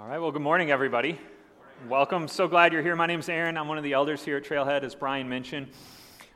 [0.00, 1.18] All right, well, good morning, everybody.
[1.88, 2.28] Welcome.
[2.28, 2.94] So glad you're here.
[2.94, 3.56] My name's Aaron.
[3.56, 5.66] I'm one of the elders here at Trailhead, as Brian mentioned.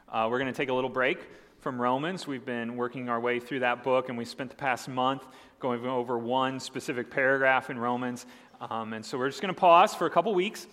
[0.09, 1.29] Uh, we're going to take a little break
[1.61, 2.27] from Romans.
[2.27, 5.25] We've been working our way through that book, and we spent the past month
[5.61, 8.27] going over one specific paragraph in Romans.
[8.61, 10.67] Um, and so we're just going to pause for a couple weeks.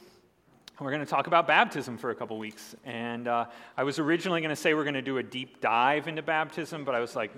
[0.80, 2.76] We're going to talk about baptism for a couple weeks.
[2.86, 3.46] And uh,
[3.78, 6.86] I was originally going to say we're going to do a deep dive into baptism,
[6.86, 7.34] but I was like,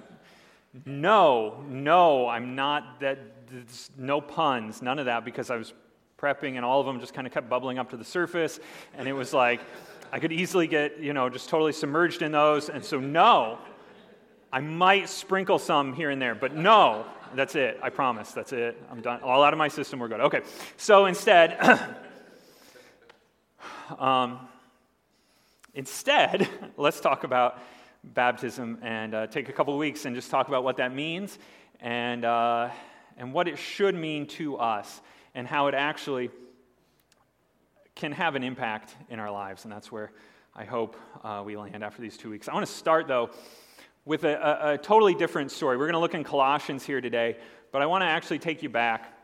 [0.86, 3.41] no, no, I'm not that
[3.98, 5.74] no puns, none of that, because I was
[6.18, 8.60] prepping and all of them just kind of kept bubbling up to the surface.
[8.98, 9.62] And it was like,
[10.12, 12.70] I could easily get, you know, just totally submerged in those.
[12.70, 13.58] And so, no,
[14.54, 17.80] I might sprinkle some here and there, but no, that's it.
[17.82, 18.32] I promise.
[18.32, 18.82] That's it.
[18.92, 19.22] I'm done.
[19.22, 20.00] All out of my system.
[20.00, 20.22] We're good.
[20.22, 20.42] Okay.
[20.78, 21.58] So instead,
[23.98, 24.48] um,
[25.74, 27.60] instead, let's talk about
[28.04, 31.40] baptism and uh, take a couple weeks and just talk about what that means
[31.80, 32.26] and.
[32.26, 32.70] Uh,
[33.18, 35.02] and what it should mean to us
[35.34, 36.30] and how it actually
[37.96, 39.64] can have an impact in our lives.
[39.64, 40.12] And that's where
[40.56, 42.50] I hope uh, we land after these two weeks.
[42.50, 43.30] I want to start, though,
[44.06, 45.78] with a, a, a totally different story.
[45.78, 47.38] We're going to look in Colossians here today,
[47.72, 49.18] but I want to actually take you back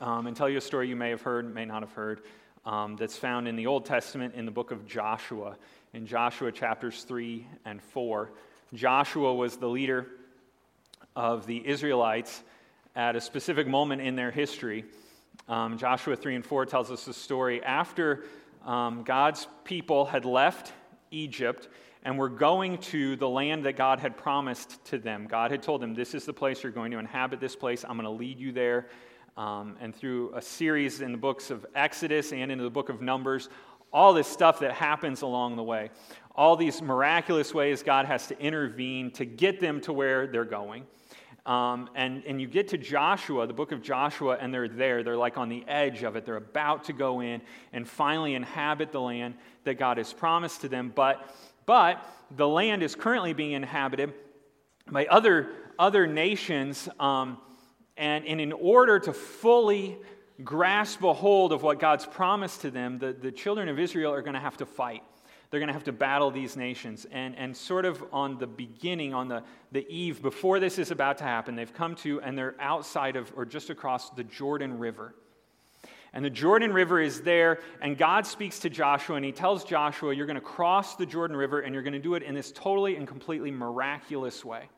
[0.00, 2.20] um, and tell you a story you may have heard, may not have heard,
[2.64, 5.56] um, that's found in the Old Testament in the book of Joshua,
[5.94, 8.30] in Joshua chapters 3 and 4.
[8.74, 10.06] Joshua was the leader
[11.16, 12.42] of the Israelites
[12.96, 14.84] at a specific moment in their history.
[15.48, 18.24] Um, Joshua 3 and 4 tells us the story after
[18.64, 20.72] um, God's people had left
[21.10, 21.68] Egypt
[22.02, 25.26] and were going to the land that God had promised to them.
[25.26, 27.84] God had told them, This is the place you're going to inhabit this place.
[27.84, 28.88] I'm going to lead you there.
[29.36, 33.00] Um, and through a series in the books of Exodus and into the book of
[33.00, 33.48] Numbers,
[33.92, 35.90] all this stuff that happens along the way,
[36.34, 40.86] all these miraculous ways God has to intervene to get them to where they're going.
[41.46, 45.02] Um, and, and you get to Joshua, the book of Joshua, and they're there.
[45.02, 46.26] They're like on the edge of it.
[46.26, 47.40] They're about to go in
[47.72, 50.92] and finally inhabit the land that God has promised to them.
[50.94, 51.34] But,
[51.66, 52.04] but
[52.36, 54.12] the land is currently being inhabited
[54.90, 56.88] by other, other nations.
[56.98, 57.38] Um,
[57.96, 59.98] and, and in order to fully
[60.44, 64.22] grasp a hold of what God's promised to them, the, the children of Israel are
[64.22, 65.02] going to have to fight.
[65.50, 67.06] They're going to have to battle these nations.
[67.10, 71.18] And, and sort of on the beginning, on the, the eve, before this is about
[71.18, 75.14] to happen, they've come to, and they're outside of, or just across the Jordan River.
[76.12, 80.14] And the Jordan River is there, and God speaks to Joshua, and he tells Joshua,
[80.14, 82.50] You're going to cross the Jordan River, and you're going to do it in this
[82.52, 84.68] totally and completely miraculous way.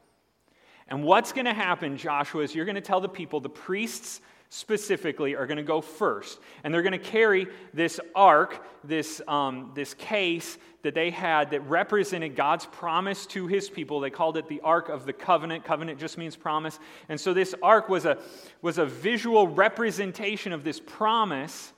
[0.88, 4.20] And what's going to happen, Joshua, is you're going to tell the people, the priests
[4.54, 6.38] specifically are going to go first.
[6.62, 11.60] And they're going to carry this ark, this, um, this case that they had that
[11.60, 14.00] represented God's promise to his people.
[14.00, 15.64] They called it the Ark of the Covenant.
[15.64, 16.78] Covenant just means promise.
[17.08, 18.18] And so this ark was a,
[18.60, 21.72] was a visual representation of this promise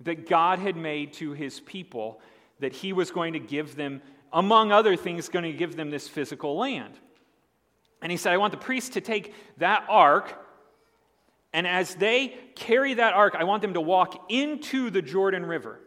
[0.00, 2.20] that God had made to his people
[2.60, 4.02] that he was going to give them,
[4.34, 6.92] among other things, going to give them this physical land.
[8.02, 10.42] And he said, I want the priests to take that ark
[11.56, 15.80] and as they carry that ark, I want them to walk into the Jordan River.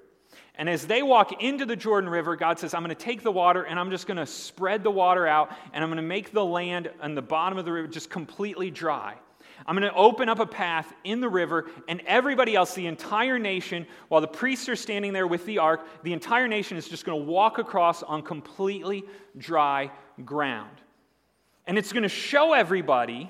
[0.55, 3.31] And as they walk into the Jordan River, God says, I'm going to take the
[3.31, 6.31] water and I'm just going to spread the water out and I'm going to make
[6.31, 9.13] the land and the bottom of the river just completely dry.
[9.67, 13.37] I'm going to open up a path in the river, and everybody else, the entire
[13.37, 17.05] nation, while the priests are standing there with the ark, the entire nation is just
[17.05, 19.03] going to walk across on completely
[19.37, 19.91] dry
[20.25, 20.81] ground.
[21.67, 23.29] And it's going to show everybody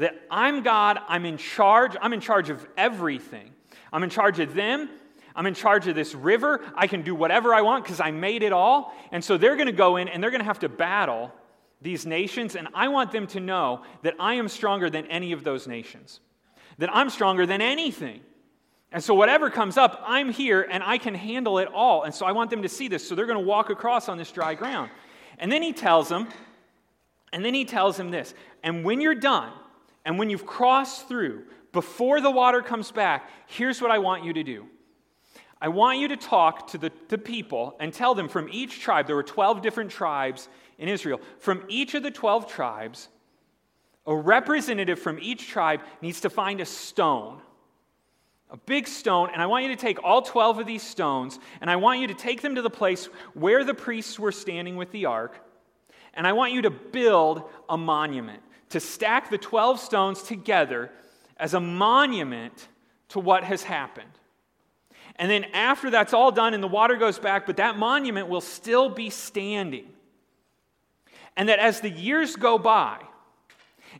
[0.00, 3.52] that I'm God, I'm in charge, I'm in charge of everything.
[3.92, 4.88] I'm in charge of them,
[5.36, 8.42] I'm in charge of this river, I can do whatever I want because I made
[8.42, 8.94] it all.
[9.12, 11.30] And so they're going to go in and they're going to have to battle
[11.82, 15.44] these nations, and I want them to know that I am stronger than any of
[15.44, 16.20] those nations,
[16.78, 18.20] that I'm stronger than anything.
[18.92, 22.02] And so, whatever comes up, I'm here and I can handle it all.
[22.02, 23.06] And so, I want them to see this.
[23.06, 24.90] So, they're going to walk across on this dry ground.
[25.38, 26.28] And then he tells them,
[27.32, 29.52] and then he tells them this, and when you're done,
[30.04, 34.32] and when you've crossed through, before the water comes back, here's what I want you
[34.32, 34.66] to do.
[35.60, 39.16] I want you to talk to the, people and tell them from each tribe, there
[39.16, 40.48] were 12 different tribes
[40.78, 41.20] in Israel.
[41.38, 43.08] From each of the 12 tribes,
[44.06, 47.40] a representative from each tribe needs to find a stone,
[48.48, 51.70] a big stone, and I want you to take all 12 of these stones, and
[51.70, 54.90] I want you to take them to the place where the priests were standing with
[54.92, 55.44] the ark,
[56.14, 60.90] and I want you to build a monument to stack the 12 stones together
[61.36, 62.68] as a monument
[63.08, 64.10] to what has happened.
[65.16, 68.40] And then after that's all done and the water goes back, but that monument will
[68.40, 69.88] still be standing.
[71.36, 72.98] And that as the years go by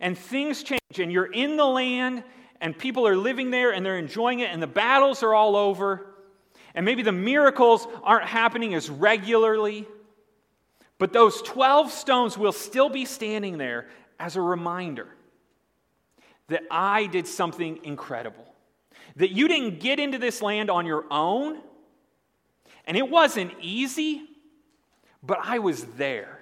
[0.00, 2.22] and things change and you're in the land
[2.61, 6.14] and people are living there and they're enjoying it, and the battles are all over,
[6.75, 9.87] and maybe the miracles aren't happening as regularly,
[10.99, 13.88] but those 12 stones will still be standing there
[14.20, 15.08] as a reminder
[16.49, 18.44] that I did something incredible.
[19.17, 21.58] That you didn't get into this land on your own,
[22.87, 24.22] and it wasn't easy,
[25.22, 26.37] but I was there.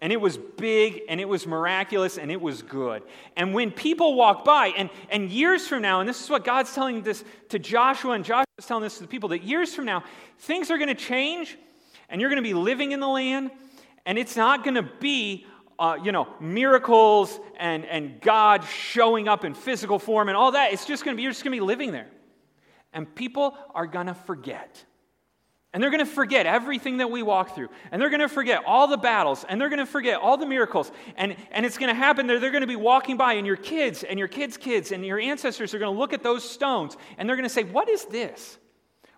[0.00, 3.04] And it was big, and it was miraculous, and it was good.
[3.36, 6.74] And when people walk by, and, and years from now, and this is what God's
[6.74, 10.02] telling this to Joshua, and Joshua's telling this to the people, that years from now,
[10.40, 11.56] things are going to change,
[12.08, 13.52] and you're going to be living in the land,
[14.04, 15.46] and it's not going to be
[15.82, 20.72] uh, you know, miracles and, and God showing up in physical form and all that.
[20.72, 22.06] It's just going to be, you're just going to be living there.
[22.92, 24.84] And people are going to forget.
[25.72, 27.68] And they're going to forget everything that we walk through.
[27.90, 29.44] And they're going to forget all the battles.
[29.48, 30.92] And they're going to forget all the miracles.
[31.16, 32.38] And, and it's going to happen there.
[32.38, 35.18] They're going to be walking by, and your kids and your kids' kids and your
[35.18, 36.96] ancestors are going to look at those stones.
[37.18, 38.56] And they're going to say, What is this?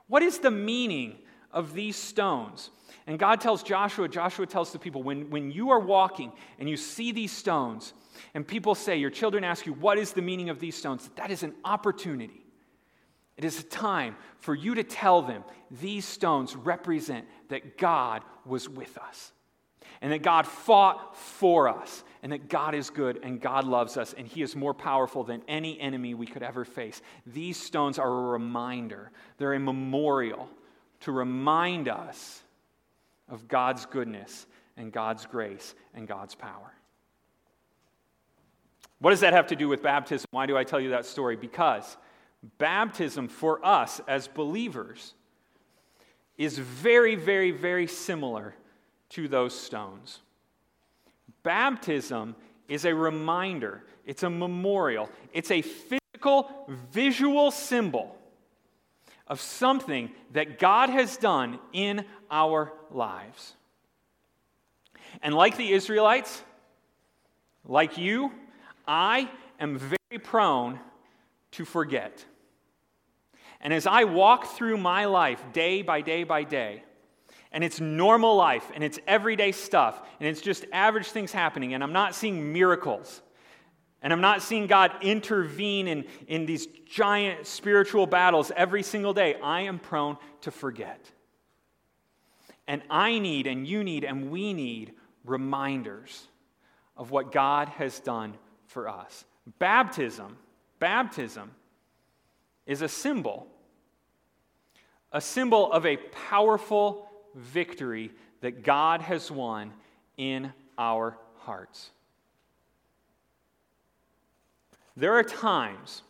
[0.07, 1.19] What is the meaning
[1.51, 2.71] of these stones?
[3.07, 6.77] And God tells Joshua, Joshua tells the people, when, when you are walking and you
[6.77, 7.93] see these stones,
[8.33, 11.11] and people say, your children ask you, what is the meaning of these stones?
[11.17, 12.47] That is an opportunity.
[13.37, 18.69] It is a time for you to tell them these stones represent that God was
[18.69, 19.33] with us,
[20.01, 24.15] and that God fought for us, and that God is good, and God loves us,
[24.15, 27.03] and He is more powerful than any enemy we could ever face.
[27.27, 30.49] These stones are a reminder, they're a memorial
[31.01, 32.44] to remind us
[33.29, 36.73] of God's goodness and God's grace and God's power.
[38.99, 40.27] What does that have to do with baptism?
[40.31, 41.37] Why do I tell you that story?
[41.37, 41.97] Because
[42.59, 45.15] baptism for us as believers
[46.37, 48.55] is very, very, very similar
[49.11, 50.21] to those stones.
[51.43, 52.35] Baptism
[52.69, 56.51] is a reminder, it's a memorial, it's a physical,
[56.91, 58.17] visual symbol
[59.27, 63.55] of something that God has done in our lives.
[65.23, 66.43] And like the Israelites,
[67.65, 68.33] like you,
[68.87, 70.79] I am very prone
[71.53, 72.25] to forget.
[73.61, 76.85] And as I walk through my life day by day by day,
[77.51, 81.83] and it's normal life and it's everyday stuff and it's just average things happening, and
[81.83, 83.23] I'm not seeing miracles,
[84.05, 89.37] and I'm not seeing God intervene in, in these giant spiritual battles every single day.
[89.43, 91.11] I am prone to forget.
[92.69, 94.93] And I need, and you need, and we need
[95.25, 96.29] reminders
[96.99, 98.35] of what God has done
[98.67, 99.25] for us.
[99.59, 100.37] Baptism,
[100.79, 101.51] baptism
[102.67, 103.47] is a symbol,
[105.13, 108.11] a symbol of a powerful victory
[108.43, 109.73] that God has won
[110.19, 111.91] in our hearts.
[114.97, 116.03] There are times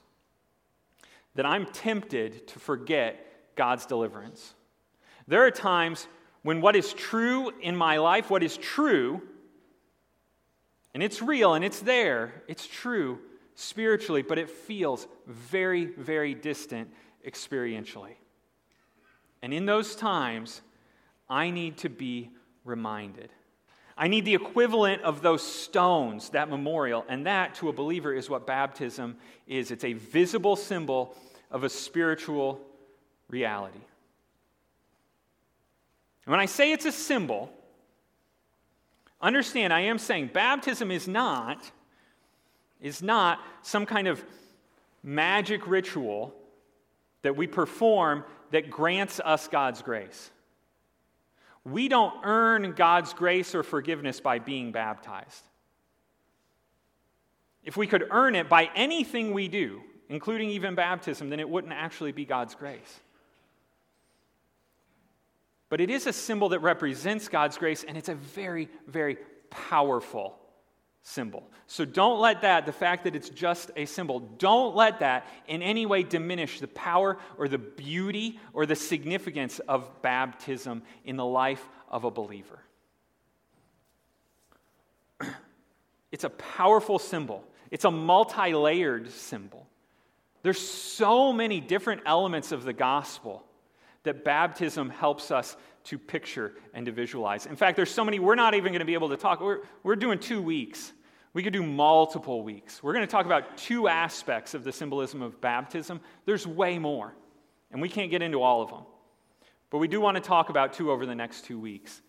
[1.34, 4.54] that I'm tempted to forget God's deliverance.
[5.26, 6.06] There are times
[6.42, 9.22] when what is true in my life, what is true,
[10.92, 13.18] and it's real and it's there, it's true
[13.54, 16.90] spiritually, but it feels very, very distant
[17.26, 18.14] experientially.
[19.42, 20.60] And in those times,
[21.28, 22.30] I need to be
[22.64, 23.30] reminded.
[23.96, 28.28] I need the equivalent of those stones, that memorial, and that to a believer is
[28.28, 29.70] what baptism is.
[29.70, 31.14] It's a visible symbol
[31.50, 32.60] of a spiritual
[33.28, 33.80] reality.
[36.24, 37.52] When I say it's a symbol,
[39.20, 41.70] understand I am saying baptism is not
[42.80, 44.22] is not some kind of
[45.02, 46.34] magic ritual
[47.22, 50.30] that we perform that grants us God's grace.
[51.64, 55.44] We don't earn God's grace or forgiveness by being baptized.
[57.64, 61.72] If we could earn it by anything we do, including even baptism, then it wouldn't
[61.72, 63.00] actually be God's grace.
[65.70, 69.16] But it is a symbol that represents God's grace, and it's a very, very
[69.48, 70.38] powerful
[71.04, 71.48] symbol.
[71.66, 75.62] So don't let that, the fact that it's just a symbol, don't let that in
[75.62, 81.24] any way diminish the power or the beauty or the significance of baptism in the
[81.24, 82.58] life of a believer.
[86.10, 89.66] It's a powerful symbol, it's a multi layered symbol.
[90.42, 93.44] There's so many different elements of the gospel
[94.04, 97.46] that baptism helps us to picture and to visualize.
[97.46, 99.40] In fact, there's so many, we're not even going to be able to talk.
[99.40, 100.92] We're, we're doing two weeks.
[101.32, 102.82] We could do multiple weeks.
[102.82, 106.00] We're going to talk about two aspects of the symbolism of baptism.
[106.26, 107.12] There's way more,
[107.72, 108.84] and we can't get into all of them.
[109.70, 112.00] But we do want to talk about two over the next two weeks.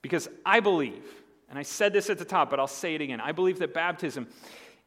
[0.00, 1.04] Because I believe,
[1.50, 3.74] and I said this at the top, but I'll say it again I believe that
[3.74, 4.28] baptism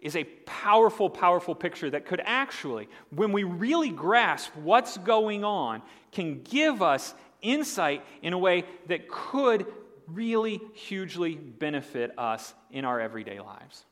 [0.02, 5.82] is a powerful, powerful picture that could actually, when we really grasp what's going on,
[6.12, 9.66] can give us insight in a way that could
[10.08, 13.86] really hugely benefit us in our everyday lives.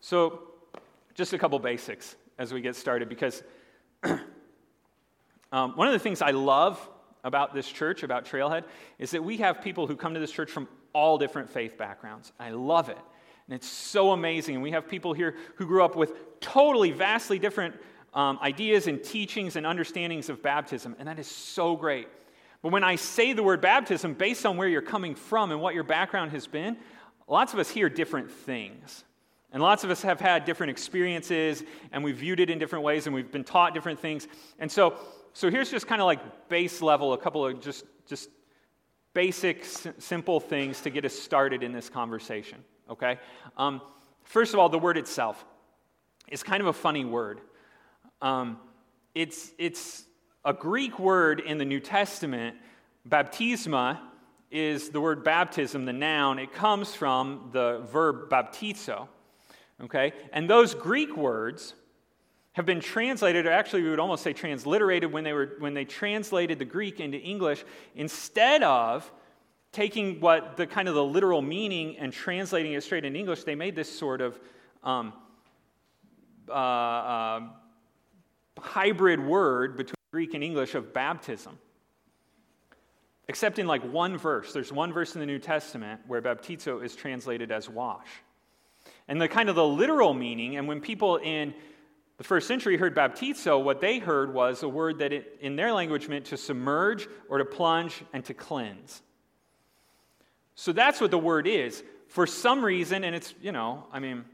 [0.00, 0.42] So,
[1.14, 3.42] just a couple basics as we get started, because
[5.52, 6.88] um, one of the things I love
[7.24, 8.64] about this church, about Trailhead,
[8.98, 12.32] is that we have people who come to this church from all different faith backgrounds.
[12.38, 12.98] I love it.
[13.48, 14.56] And it's so amazing.
[14.56, 17.74] And we have people here who grew up with totally, vastly different
[18.14, 20.94] um, ideas and teachings and understandings of baptism.
[20.98, 22.08] And that is so great.
[22.62, 25.74] But when I say the word baptism, based on where you're coming from and what
[25.74, 26.76] your background has been,
[27.26, 29.04] lots of us hear different things.
[29.50, 33.06] And lots of us have had different experiences, and we've viewed it in different ways,
[33.06, 34.28] and we've been taught different things.
[34.58, 34.98] And so,
[35.32, 38.28] so here's just kind of like base level, a couple of just, just
[39.14, 43.18] basic, s- simple things to get us started in this conversation, okay?
[43.56, 43.80] Um,
[44.24, 45.44] first of all, the word itself
[46.30, 47.40] is kind of a funny word.
[48.20, 48.58] Um,
[49.14, 50.04] it's, it's
[50.44, 52.56] a Greek word in the New Testament.
[53.08, 53.98] Baptisma
[54.50, 56.38] is the word baptism, the noun.
[56.38, 59.08] It comes from the verb baptizo.
[59.82, 60.12] Okay?
[60.32, 61.74] And those Greek words
[62.52, 65.84] have been translated, or actually we would almost say transliterated when they, were, when they
[65.84, 67.64] translated the Greek into English,
[67.94, 69.10] instead of
[69.72, 73.54] taking what the kind of the literal meaning and translating it straight in English, they
[73.54, 74.38] made this sort of
[74.82, 75.12] um,
[76.48, 77.40] uh, uh,
[78.58, 81.58] hybrid word between Greek and English of baptism.
[83.28, 84.54] Except in like one verse.
[84.54, 88.06] There's one verse in the New Testament where baptizo is translated as wash.
[89.06, 91.54] And the kind of the literal meaning, and when people in
[92.16, 95.72] the first century heard baptizo, what they heard was a word that it, in their
[95.72, 99.02] language meant to submerge or to plunge and to cleanse.
[100.58, 101.84] So that's what the word is.
[102.08, 104.24] For some reason, and it's, you know, I mean,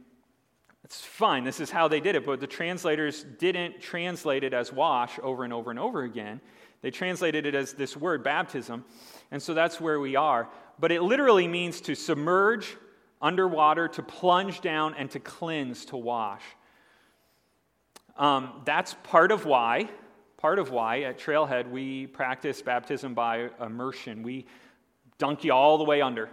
[0.82, 1.44] it's fine.
[1.44, 5.44] This is how they did it, but the translators didn't translate it as wash over
[5.44, 6.40] and over and over again.
[6.80, 8.86] They translated it as this word, baptism.
[9.30, 10.48] And so that's where we are.
[10.80, 12.74] But it literally means to submerge
[13.20, 16.42] underwater, to plunge down, and to cleanse, to wash.
[18.16, 19.90] Um, that's part of why,
[20.38, 24.22] part of why at Trailhead we practice baptism by immersion.
[24.22, 24.46] We
[25.18, 26.28] dunk you all the way under.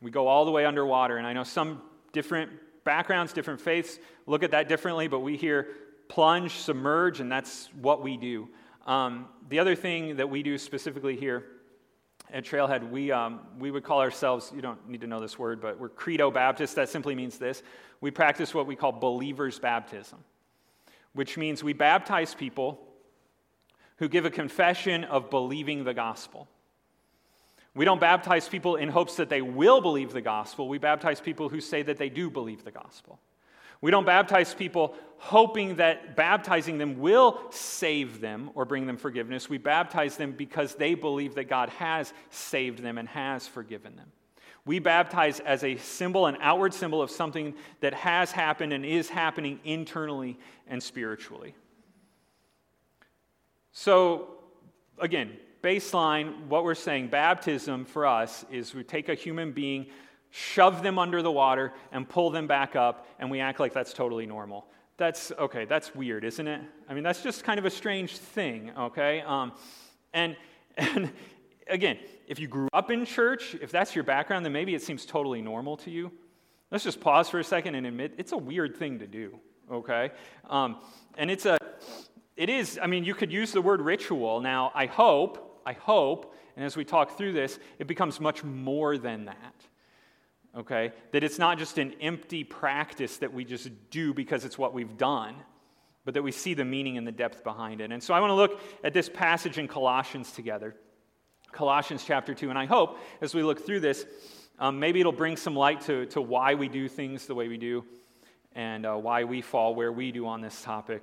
[0.00, 1.16] We go all the way underwater.
[1.16, 1.82] And I know some
[2.12, 2.50] different
[2.84, 5.68] backgrounds, different faiths look at that differently, but we hear
[6.08, 8.48] plunge, submerge, and that's what we do.
[8.86, 11.44] Um, the other thing that we do specifically here
[12.32, 15.60] at Trailhead, we, um, we would call ourselves, you don't need to know this word,
[15.60, 16.74] but we're Credo Baptists.
[16.74, 17.62] That simply means this.
[18.00, 20.18] We practice what we call believer's baptism,
[21.12, 22.80] which means we baptize people
[23.98, 26.48] who give a confession of believing the gospel.
[27.76, 30.66] We don't baptize people in hopes that they will believe the gospel.
[30.66, 33.20] We baptize people who say that they do believe the gospel.
[33.82, 39.50] We don't baptize people hoping that baptizing them will save them or bring them forgiveness.
[39.50, 44.10] We baptize them because they believe that God has saved them and has forgiven them.
[44.64, 49.10] We baptize as a symbol, an outward symbol of something that has happened and is
[49.10, 51.54] happening internally and spiritually.
[53.70, 54.28] So,
[54.98, 59.86] again, baseline, what we're saying, baptism for us is we take a human being
[60.30, 63.94] shove them under the water, and pull them back up, and we act like that's
[63.94, 64.66] totally normal.
[64.98, 66.60] That's okay, that's weird, isn't it?
[66.88, 69.22] I mean, that's just kind of a strange thing, okay?
[69.22, 69.52] Um,
[70.12, 70.36] and,
[70.76, 71.10] and
[71.68, 75.06] again, if you grew up in church, if that's your background, then maybe it seems
[75.06, 76.12] totally normal to you.
[76.70, 79.38] Let's just pause for a second and admit it's a weird thing to do,
[79.72, 80.10] okay?
[80.50, 80.76] Um,
[81.16, 81.56] and it's a,
[82.36, 84.40] it is, I mean, you could use the word ritual.
[84.40, 88.96] Now, I hope, I hope, and as we talk through this, it becomes much more
[88.96, 89.54] than that
[90.56, 90.92] okay?
[91.12, 94.96] That it's not just an empty practice that we just do because it's what we've
[94.96, 95.36] done,
[96.04, 97.92] but that we see the meaning and the depth behind it.
[97.92, 100.74] And so I want to look at this passage in Colossians together.
[101.52, 102.50] Colossians chapter 2.
[102.50, 104.06] And I hope as we look through this,
[104.58, 107.58] um, maybe it'll bring some light to, to why we do things the way we
[107.58, 107.84] do
[108.54, 111.02] and uh, why we fall where we do on this topic.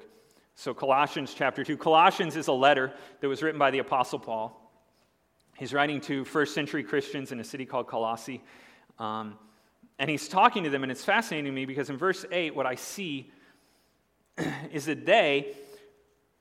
[0.55, 1.77] So, Colossians chapter 2.
[1.77, 4.59] Colossians is a letter that was written by the Apostle Paul.
[5.57, 8.43] He's writing to first century Christians in a city called Colossae.
[8.99, 9.37] Um,
[9.99, 12.65] and he's talking to them, and it's fascinating to me because in verse 8, what
[12.65, 13.31] I see
[14.71, 15.55] is that they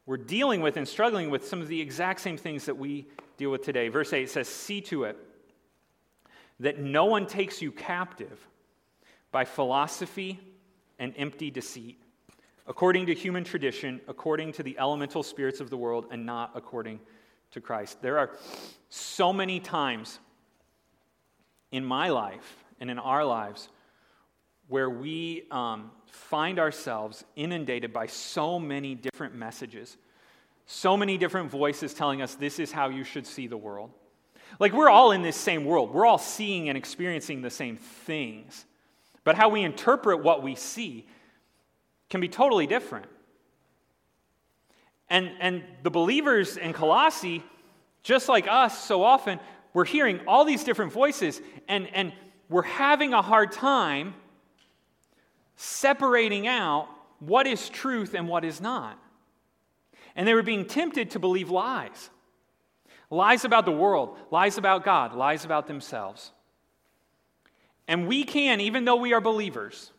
[0.07, 3.51] were dealing with and struggling with some of the exact same things that we deal
[3.51, 3.89] with today.
[3.89, 5.17] Verse 8 says, See to it
[6.61, 8.47] that no one takes you captive
[9.31, 10.41] by philosophy
[10.99, 12.02] and empty deceit,
[12.67, 17.01] according to human tradition, according to the elemental spirits of the world, and not according
[17.53, 18.01] to Christ.
[18.03, 18.31] There are
[18.89, 20.19] so many times
[21.71, 23.69] in my life and in our lives
[24.69, 29.97] where we um, find ourselves inundated by so many different messages,
[30.67, 33.91] so many different voices telling us this is how you should see the world.
[34.59, 38.65] Like we're all in this same world, we're all seeing and experiencing the same things.
[39.25, 41.07] But how we interpret what we see
[42.13, 43.07] can be totally different.
[45.09, 47.43] And, and the believers in Colossae,
[48.03, 49.41] just like us so often,
[49.73, 52.13] we're hearing all these different voices and, and
[52.51, 54.13] we're having a hard time
[55.57, 56.87] separating out
[57.19, 58.99] what is truth and what is not.
[60.15, 62.11] And they were being tempted to believe lies
[63.09, 66.31] lies about the world, lies about God, lies about themselves.
[67.89, 69.93] And we can, even though we are believers,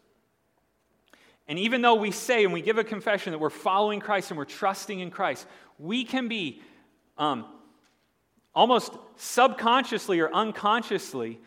[1.48, 4.38] and even though we say and we give a confession that we're following Christ and
[4.38, 5.46] we're trusting in Christ,
[5.78, 6.62] we can be
[7.18, 7.46] um,
[8.56, 11.40] almost subconsciously or unconsciously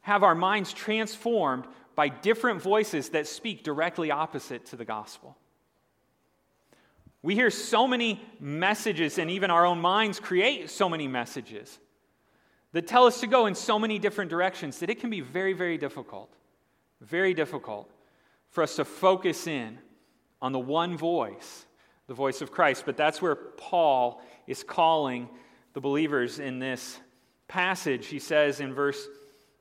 [0.00, 5.36] have our minds transformed by different voices that speak directly opposite to the gospel.
[7.22, 11.78] We hear so many messages, and even our own minds create so many messages
[12.72, 15.52] that tell us to go in so many different directions that it can be very,
[15.52, 16.32] very difficult,
[17.00, 17.88] very difficult
[18.52, 19.78] for us to focus in
[20.40, 21.66] on the one voice,
[22.06, 22.84] the voice of Christ.
[22.86, 25.28] But that's where Paul is calling
[25.72, 27.00] the believers in this
[27.48, 28.06] passage.
[28.06, 29.08] He says in verse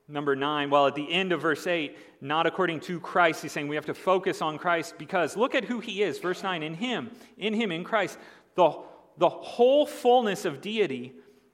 [0.08, 3.70] number 9, well, at the end of verse 8, not according to Christ, he's saying
[3.70, 6.20] we have to focus on Christ because look at who he is.
[6.20, 8.20] Verse 9, in him, in him, in Christ,
[8.56, 8.78] the,
[9.18, 11.14] the whole fullness of deity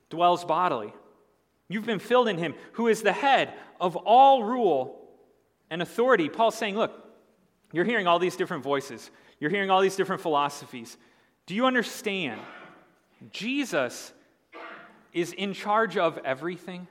[0.09, 0.91] dwells bodily.
[1.69, 5.07] You've been filled in him, who is the head of all rule
[5.69, 6.29] and authority.
[6.29, 7.06] Paul's saying, look,
[7.71, 9.09] you're hearing all these different voices,
[9.39, 10.97] you're hearing all these different philosophies.
[11.45, 12.41] Do you understand?
[13.31, 14.13] Jesus
[15.13, 16.87] is in charge of everything.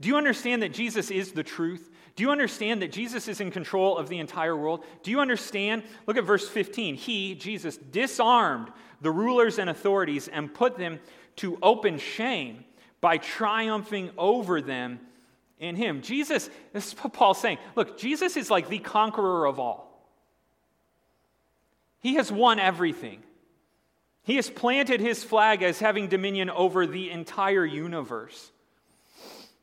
[0.00, 1.90] Do you understand that Jesus is the truth?
[2.16, 4.84] Do you understand that Jesus is in control of the entire world?
[5.02, 5.82] Do you understand?
[6.06, 6.94] Look at verse 15.
[6.94, 10.98] He, Jesus, disarmed the rulers and authorities and put them
[11.36, 12.64] to open shame
[13.00, 15.00] by triumphing over them
[15.58, 16.02] in him.
[16.02, 17.58] Jesus, this is what Paul's saying.
[17.74, 19.86] Look, Jesus is like the conqueror of all.
[22.00, 23.22] He has won everything.
[24.22, 28.50] He has planted his flag as having dominion over the entire universe.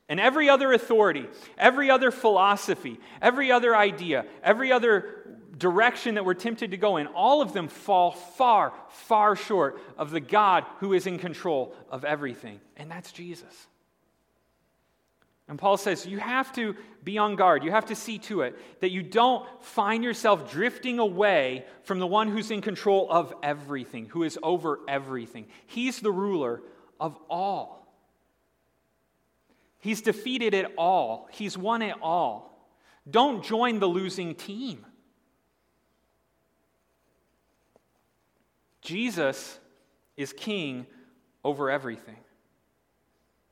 [0.09, 1.27] And every other authority,
[1.57, 7.07] every other philosophy, every other idea, every other direction that we're tempted to go in,
[7.07, 12.03] all of them fall far, far short of the God who is in control of
[12.03, 12.59] everything.
[12.75, 13.67] And that's Jesus.
[15.47, 17.63] And Paul says you have to be on guard.
[17.63, 22.07] You have to see to it that you don't find yourself drifting away from the
[22.07, 25.47] one who's in control of everything, who is over everything.
[25.65, 26.61] He's the ruler
[26.99, 27.83] of all.
[29.79, 32.49] He's defeated it all, He's won it all.
[33.09, 34.85] Don't join the losing team.
[38.79, 39.59] Jesus
[40.15, 40.87] is king
[41.43, 42.22] over everything.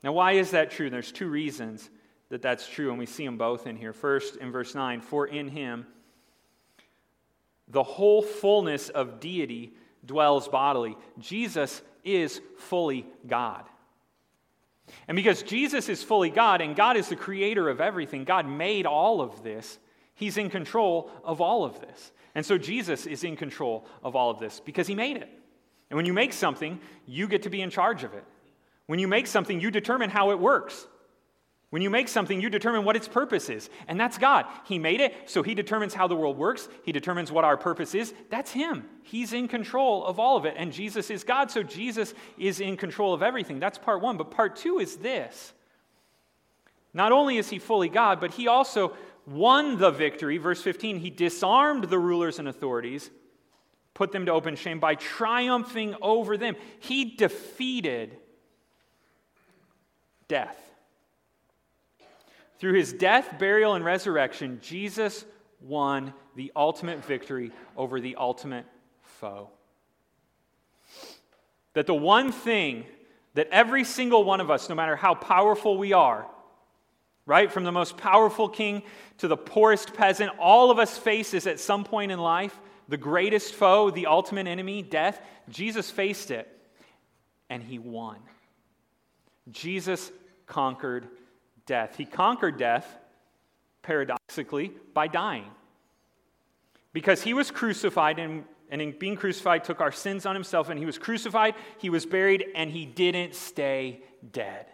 [0.04, 0.90] Now, why is that true?
[0.90, 1.90] There's two reasons
[2.30, 3.94] that that's true, and we see them both in here.
[3.94, 5.86] First, in verse 9, for in him
[7.68, 9.74] the whole fullness of deity
[10.06, 10.98] dwells bodily.
[11.20, 13.64] Jesus is fully God.
[15.08, 18.86] And because Jesus is fully God and God is the creator of everything, God made
[18.86, 19.80] all of this,
[20.16, 22.12] He's in control of all of this.
[22.36, 25.30] And so Jesus is in control of all of this because He made it.
[25.90, 28.24] And when you make something, you get to be in charge of it.
[28.92, 30.86] When you make something, you determine how it works.
[31.70, 33.70] When you make something, you determine what its purpose is.
[33.88, 34.48] And that's God.
[34.66, 36.68] He made it, so He determines how the world works.
[36.84, 38.14] He determines what our purpose is.
[38.30, 38.84] That's Him.
[39.04, 40.56] He's in control of all of it.
[40.58, 43.62] And Jesus is God, so Jesus is in control of everything.
[43.62, 44.18] That's part one.
[44.18, 45.54] But part two is this
[46.94, 48.92] not only is He fully God, but He also
[49.26, 50.38] won the victory.
[50.38, 53.10] Verse 15, He disarmed the rulers and authorities,
[53.94, 56.58] put them to open shame by triumphing over them.
[56.82, 58.18] He defeated
[60.32, 60.56] death.
[62.58, 65.26] Through his death, burial, and resurrection, Jesus
[65.60, 68.66] won the ultimate victory over the ultimate
[69.02, 69.50] foe.
[71.74, 72.86] That the one thing
[73.34, 76.26] that every single one of us, no matter how powerful we are,
[77.26, 78.84] right, from the most powerful king
[79.18, 83.54] to the poorest peasant, all of us faces at some point in life the greatest
[83.54, 85.22] foe, the ultimate enemy, death.
[85.50, 86.48] Jesus faced it,
[87.50, 88.16] and he won.
[89.50, 90.12] Jesus
[90.46, 91.08] conquered
[91.66, 91.96] death.
[91.98, 92.98] He conquered death,
[93.82, 95.50] paradoxically, by dying.
[96.94, 100.78] Because he was crucified, and, and in being crucified, took our sins on himself, and
[100.78, 104.02] he was crucified, he was buried, and he didn't stay
[104.32, 104.68] dead.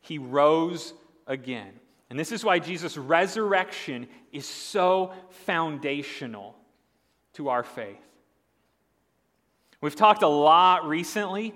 [0.00, 0.94] He rose
[1.26, 1.72] again.
[2.10, 6.54] And this is why Jesus' resurrection is so foundational
[7.34, 7.96] to our faith.
[9.80, 11.54] We've talked a lot recently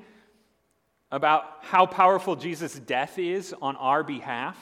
[1.11, 4.57] about how powerful Jesus' death is on our behalf.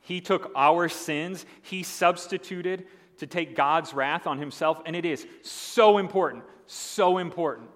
[0.00, 2.86] He took our sins, He substituted
[3.18, 7.68] to take God's wrath on Himself, and it is so important, so important.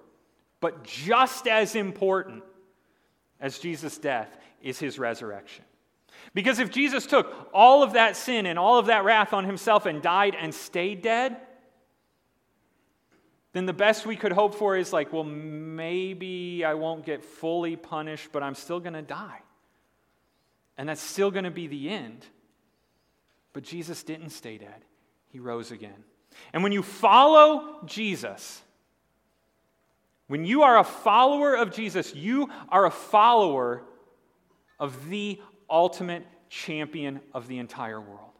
[0.60, 2.42] But just as important
[3.40, 5.64] as Jesus' death is His resurrection.
[6.34, 9.86] Because if Jesus took all of that sin and all of that wrath on Himself
[9.86, 11.36] and died and stayed dead,
[13.56, 17.76] then the best we could hope for is like, well, maybe I won't get fully
[17.76, 19.40] punished, but I'm still going to die.
[20.76, 22.26] And that's still going to be the end.
[23.52, 24.84] But Jesus didn't stay dead,
[25.30, 26.04] he rose again.
[26.52, 28.60] And when you follow Jesus,
[30.26, 33.84] when you are a follower of Jesus, you are a follower
[34.78, 35.40] of the
[35.70, 38.35] ultimate champion of the entire world.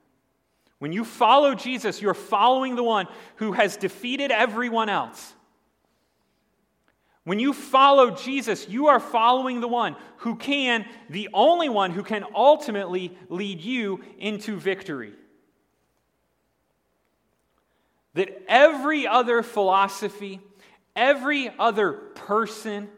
[0.79, 5.35] When you follow Jesus, you're following the one who has defeated everyone else.
[7.25, 12.05] When you follow Jesus, you are following the one who can, the only one who
[12.05, 15.13] can ultimately lead you into victory.
[18.15, 20.41] That every other philosophy,
[20.95, 22.89] every other person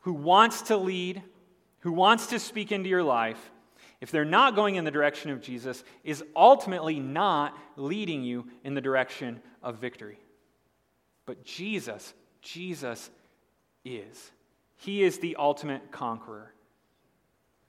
[0.00, 1.22] who wants to lead,
[1.80, 3.52] who wants to speak into your life,
[4.00, 8.74] if they're not going in the direction of Jesus, is ultimately not leading you in
[8.74, 10.18] the direction of victory.
[11.26, 13.10] But Jesus, Jesus
[13.84, 14.30] is.
[14.76, 16.52] He is the ultimate conqueror.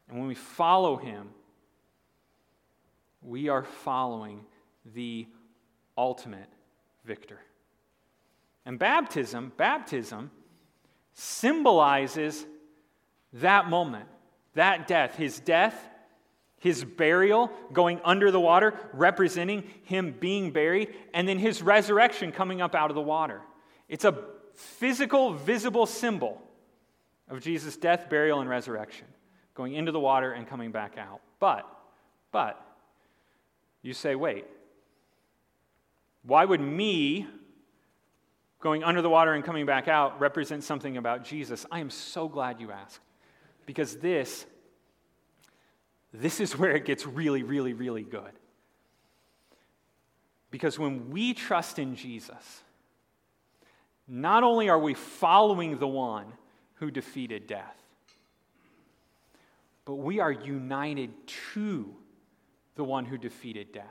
[0.08, 1.30] And when we follow him,
[3.24, 4.46] we are following
[4.94, 5.28] the
[5.98, 6.50] ultimate
[7.06, 7.40] victor.
[8.66, 10.30] And baptism, baptism
[11.14, 12.46] symbolizes
[13.34, 14.08] that moment,
[14.54, 15.89] that death, his death
[16.60, 22.62] his burial going under the water, representing him being buried, and then his resurrection coming
[22.62, 23.42] up out of the water.
[23.88, 24.18] It's a
[24.56, 26.42] physical, visible symbol
[27.30, 29.08] of Jesus' death, burial, and resurrection,
[29.54, 31.22] going into the water and coming back out.
[31.40, 31.66] But,
[32.32, 32.62] but,
[33.82, 34.46] you say, wait,
[36.24, 37.26] why would me
[38.60, 41.66] going under the water and coming back out represent something about Jesus?
[41.72, 43.00] I am so glad you asked,
[43.66, 44.46] because this
[46.14, 48.32] this is where it gets really, really, really good.
[50.52, 52.64] Because when we trust in Jesus,
[54.08, 56.26] not only are we following the one
[56.76, 57.76] who defeated death,
[59.86, 61.12] but we are united
[61.54, 61.96] to
[62.76, 63.86] the one who defeated death.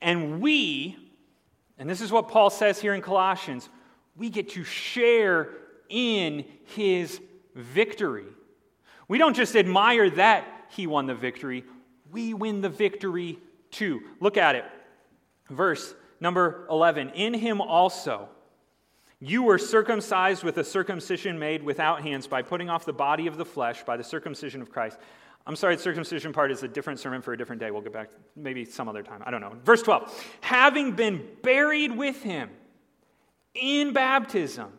[0.00, 0.96] And we,
[1.78, 3.68] and this is what Paul says here in Colossians,
[4.16, 5.50] we get to share
[5.88, 7.20] in his
[7.54, 8.26] victory.
[9.08, 11.64] We don't just admire that he won the victory,
[12.10, 13.38] we win the victory
[13.70, 14.02] too.
[14.20, 14.64] Look at it.
[15.50, 18.28] Verse number 11 In him also.
[19.18, 23.38] You were circumcised with a circumcision made without hands by putting off the body of
[23.38, 24.98] the flesh by the circumcision of Christ.
[25.46, 27.70] I'm sorry, the circumcision part is a different sermon for a different day.
[27.70, 29.22] We'll get back maybe some other time.
[29.24, 29.54] I don't know.
[29.64, 32.50] Verse 12 Having been buried with him
[33.54, 34.70] in baptism,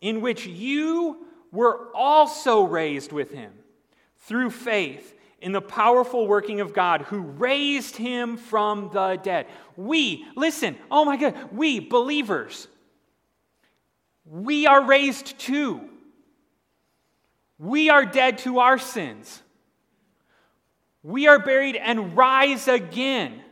[0.00, 3.52] in which you were also raised with him
[4.20, 9.46] through faith in the powerful working of God who raised him from the dead.
[9.76, 12.68] We, listen, oh my God, we believers,
[14.24, 15.80] we are raised too.
[17.58, 19.42] We are dead to our sins.
[21.02, 23.42] We are buried and rise again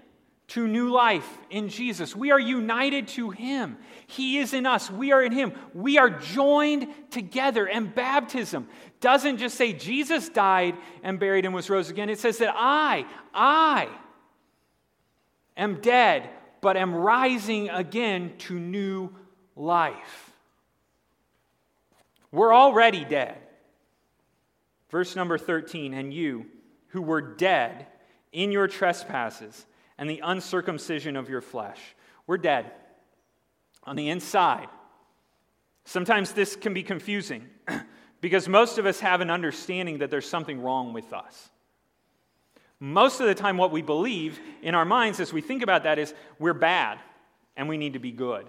[0.48, 2.16] to new life in Jesus.
[2.16, 3.76] We are united to Him.
[4.06, 4.90] He is in us.
[4.90, 5.52] We are in Him.
[5.74, 7.66] We are joined together.
[7.66, 8.66] And baptism
[9.00, 12.08] doesn't just say Jesus died and buried and was rose again.
[12.08, 13.88] It says that I, I
[15.56, 16.30] am dead,
[16.62, 19.14] but am rising again to new
[19.54, 20.32] life.
[22.32, 23.36] We're already dead.
[24.90, 26.46] Verse number 13, and you
[26.88, 27.86] who were dead
[28.32, 29.66] in your trespasses
[29.98, 31.80] and the uncircumcision of your flesh.
[32.26, 32.70] We're dead
[33.84, 34.68] on the inside.
[35.84, 37.46] Sometimes this can be confusing
[38.20, 41.50] because most of us have an understanding that there's something wrong with us.
[42.80, 45.98] Most of the time, what we believe in our minds as we think about that
[45.98, 46.98] is we're bad
[47.56, 48.46] and we need to be good.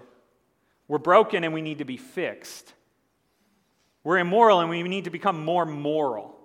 [0.87, 2.73] We're broken and we need to be fixed.
[4.03, 6.38] We're immoral and we need to become more moral.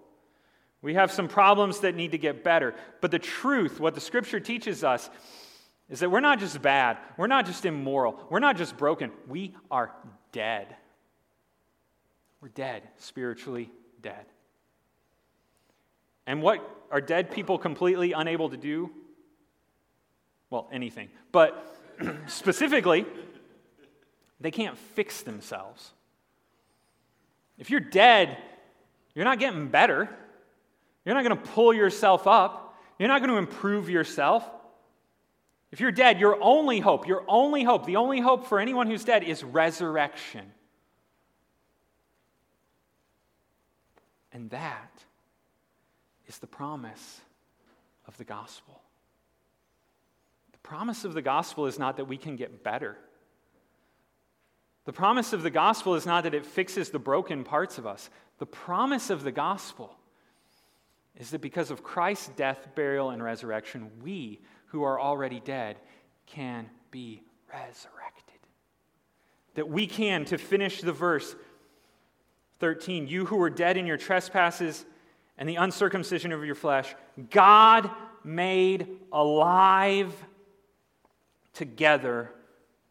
[0.85, 2.75] We have some problems that need to get better.
[3.01, 5.09] But the truth, what the scripture teaches us,
[5.89, 9.55] is that we're not just bad, we're not just immoral, we're not just broken, we
[9.71, 9.93] are
[10.33, 10.77] dead.
[12.43, 13.71] We're dead, spiritually
[14.03, 14.27] dead.
[16.27, 18.91] And what are dead people completely unable to do?
[20.51, 21.09] Well, anything.
[21.33, 21.79] But
[22.27, 23.07] specifically,
[24.39, 25.93] they can't fix themselves.
[27.57, 28.37] If you're dead,
[29.15, 30.11] you're not getting better.
[31.05, 32.77] You're not going to pull yourself up.
[32.99, 34.49] You're not going to improve yourself.
[35.71, 39.05] If you're dead, your only hope, your only hope, the only hope for anyone who's
[39.05, 40.53] dead is resurrection.
[44.33, 45.05] And that
[46.27, 47.21] is the promise
[48.07, 48.81] of the gospel.
[50.53, 52.97] The promise of the gospel is not that we can get better.
[54.85, 58.11] The promise of the gospel is not that it fixes the broken parts of us.
[58.39, 59.97] The promise of the gospel
[61.19, 65.77] is that because of Christ's death, burial, and resurrection, we who are already dead
[66.27, 67.23] can be
[67.53, 68.41] resurrected.
[69.55, 71.37] That we can, to finish the verse
[72.59, 74.85] 13, you who were dead in your trespasses
[75.39, 76.95] and the uncircumcision of your flesh,
[77.31, 77.91] God
[78.25, 80.13] made alive
[81.53, 82.31] together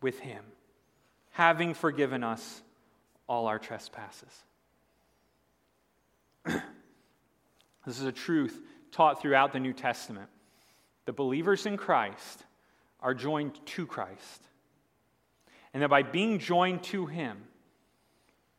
[0.01, 0.43] with him,
[1.31, 2.61] having forgiven us
[3.27, 4.43] all our trespasses.
[7.85, 8.59] this is a truth
[8.91, 10.29] taught throughout the New Testament.
[11.05, 12.43] The believers in Christ
[13.01, 14.41] are joined to Christ.
[15.73, 17.43] And that by being joined to him,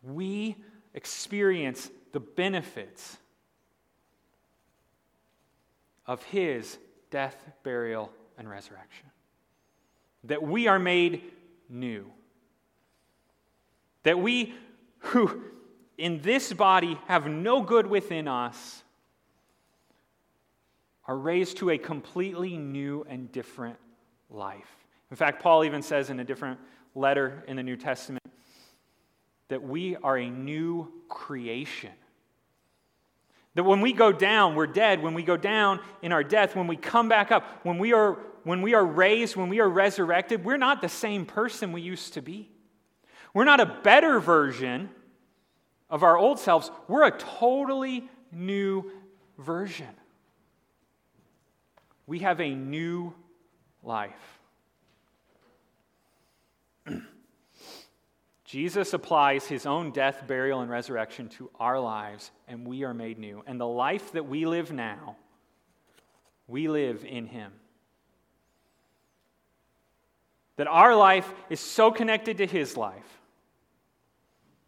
[0.03, 0.57] we
[0.93, 3.17] experience the benefits
[6.07, 6.77] of his
[7.11, 9.07] death, burial, and resurrection.
[10.25, 11.23] That we are made
[11.69, 12.11] new.
[14.03, 14.55] That we
[14.99, 15.43] who
[15.97, 18.84] in this body have no good within us
[21.07, 23.77] are raised to a completely new and different
[24.31, 24.87] life.
[25.11, 26.59] In fact, Paul even says in a different
[26.95, 28.25] letter in the New Testament
[29.49, 31.93] that we are a new creation.
[33.55, 35.03] That when we go down, we're dead.
[35.03, 38.19] When we go down in our death, when we come back up, when we are,
[38.43, 42.15] when we are raised, when we are resurrected, we're not the same person we used
[42.15, 42.51] to be.
[43.33, 44.91] We're not a better version
[45.91, 46.71] of our old selves.
[46.89, 48.91] We're a totally new
[49.39, 49.89] version.
[52.07, 53.15] We have a new
[53.83, 54.39] life.
[58.45, 63.19] Jesus applies his own death, burial, and resurrection to our lives, and we are made
[63.19, 63.43] new.
[63.47, 65.17] And the life that we live now,
[66.47, 67.53] we live in him.
[70.57, 73.21] That our life is so connected to his life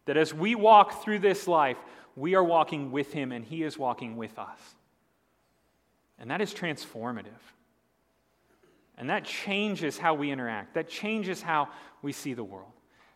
[0.07, 1.77] that as we walk through this life,
[2.15, 4.59] we are walking with him and he is walking with us.
[6.19, 7.25] And that is transformative.
[8.97, 11.69] And that changes how we interact, that changes how
[12.01, 12.71] we see the world.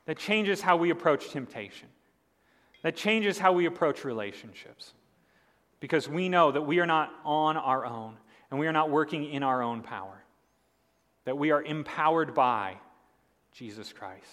[0.06, 1.88] That changes how we approach temptation.
[2.84, 4.94] That changes how we approach relationships.
[5.80, 8.18] Because we know that we are not on our own
[8.50, 10.24] and we are not working in our own power.
[11.26, 12.78] That we are empowered by
[13.54, 14.26] Jesus Christ.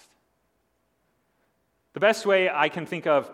[1.93, 3.31] The best way I can think of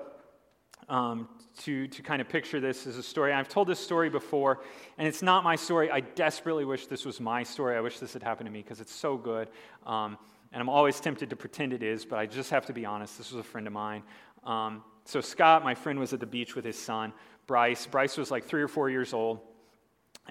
[0.90, 1.28] um,
[1.60, 3.34] to, to kind of picture this as a story.
[3.34, 4.62] I've told this story before,
[4.98, 5.90] and it's not my story.
[5.90, 7.76] I desperately wish this was my story.
[7.76, 9.50] I wish this had happened to me because it's so good.
[9.86, 10.18] Um,
[10.52, 13.18] and I'm always tempted to pretend it is, but I just have to be honest.
[13.18, 14.04] This was a friend of mine.
[14.44, 17.14] Um, so, Scott, my friend, was at the beach with his son,
[17.48, 17.86] Bryce.
[17.86, 19.40] Bryce was like three or four years old.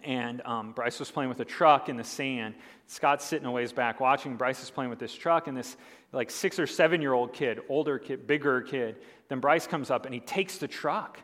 [0.02, 2.56] And um, Bryce was playing with a truck in the sand.
[2.88, 4.36] Scott's sitting a ways back watching.
[4.36, 5.76] Bryce is playing with this truck, and this
[6.14, 8.96] like six or seven year old kid, older kid, bigger kid.
[9.28, 11.18] Then Bryce comes up and he takes the truck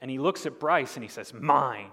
[0.00, 1.90] and he looks at Bryce and he says, Mine.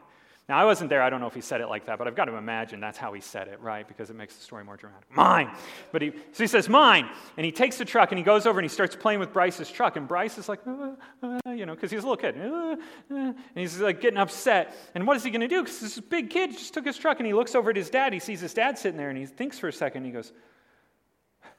[0.50, 1.02] Now, I wasn't there.
[1.02, 2.98] I don't know if he said it like that, but I've got to imagine that's
[2.98, 3.88] how he said it, right?
[3.88, 5.06] Because it makes the story more dramatic.
[5.16, 5.50] Mine.
[5.94, 7.08] But he, so he says, mine.
[7.38, 9.72] And he takes the truck and he goes over and he starts playing with Bryce's
[9.72, 9.96] truck.
[9.96, 12.36] And Bryce is like, uh, uh, you know, because he's a little kid.
[12.38, 12.76] Uh, uh,
[13.10, 14.76] and he's like getting upset.
[14.96, 15.64] And what is he going to do?
[15.64, 18.12] Because this big kid just took his truck and he looks over at his dad.
[18.12, 20.04] He sees his dad sitting there and he thinks for a second.
[20.04, 20.34] And he goes,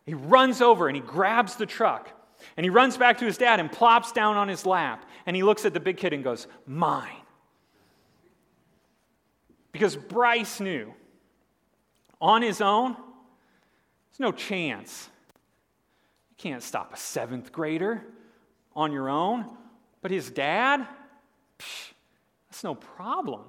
[0.07, 2.11] he runs over and he grabs the truck.
[2.57, 5.09] And he runs back to his dad and plops down on his lap.
[5.27, 7.23] And he looks at the big kid and goes, mine.
[9.73, 10.93] Because Bryce knew
[12.21, 15.09] on his own, there's no chance.
[16.31, 18.05] You can't stop a seventh grader
[18.77, 19.47] on your own.
[20.03, 20.87] But his dad,
[21.59, 21.93] psh,
[22.51, 23.41] that's no problem,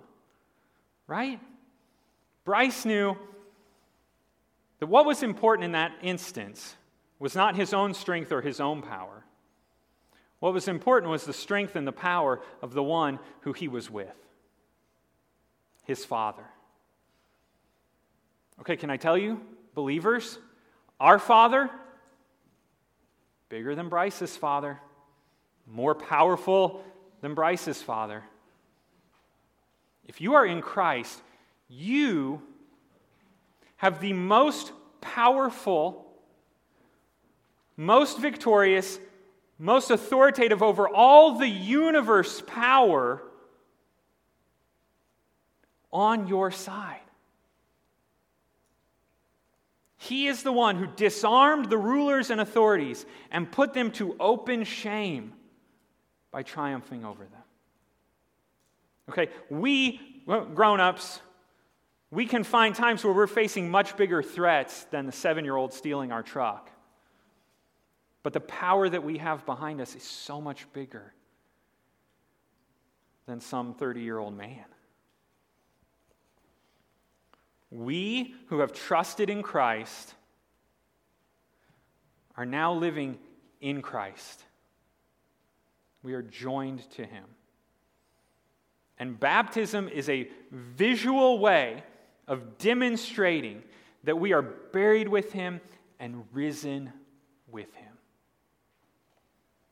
[1.05, 1.39] right?
[2.45, 3.17] Bryce knew
[4.79, 6.75] that what was important in that instance
[7.19, 9.23] was not his own strength or his own power.
[10.39, 13.89] What was important was the strength and the power of the one who he was
[13.89, 14.15] with
[15.85, 16.43] his Father.
[18.59, 19.39] Okay, can I tell you,
[19.73, 20.39] believers,
[20.99, 21.69] our Father,
[23.49, 24.79] bigger than Bryce's Father,
[25.67, 26.83] more powerful
[27.21, 28.23] than Bryce's Father.
[30.07, 31.19] if you are in Christ,
[31.67, 32.41] you
[33.77, 36.05] have the most powerful,
[37.77, 38.99] most victorious,
[39.59, 43.21] most authoritative over all the universe power
[45.91, 46.99] on your side.
[49.97, 54.63] He is the one who disarmed the rulers and authorities and put them to open
[54.63, 55.33] shame
[56.31, 57.41] by triumphing over them.
[59.09, 61.21] Okay, we, grown ups,
[62.11, 65.73] we can find times where we're facing much bigger threats than the seven year old
[65.73, 66.69] stealing our truck.
[68.23, 71.13] But the power that we have behind us is so much bigger
[73.25, 74.65] than some 30 year old man.
[77.71, 80.13] We who have trusted in Christ
[82.37, 83.17] are now living
[83.61, 84.43] in Christ.
[86.03, 87.25] We are joined to Him.
[88.97, 91.83] And baptism is a visual way
[92.27, 93.63] of demonstrating
[94.03, 95.61] that we are buried with Him
[95.99, 96.91] and risen
[97.49, 97.93] with Him.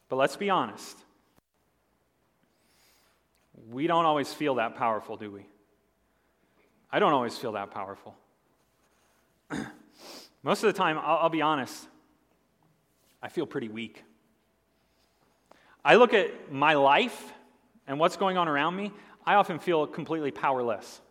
[0.09, 0.97] But let's be honest.
[3.71, 5.45] We don't always feel that powerful, do we?
[6.91, 8.15] I don't always feel that powerful.
[10.43, 11.87] Most of the time, I'll, I'll, be honest,
[13.21, 14.03] I feel pretty weak.
[15.83, 17.33] I look at my life
[17.87, 18.91] and what's going on around me,
[19.25, 21.01] I often feel completely powerless.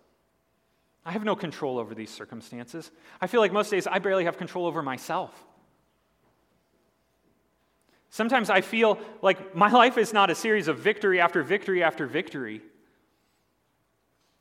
[1.05, 2.91] I have no control over these circumstances.
[3.21, 5.33] I feel like most days I barely have control over myself.
[8.11, 12.07] Sometimes I feel like my life is not a series of victory after victory after
[12.07, 12.63] victory.